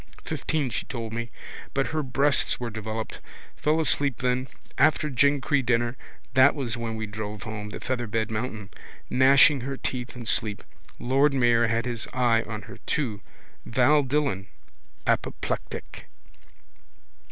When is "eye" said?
12.13-12.41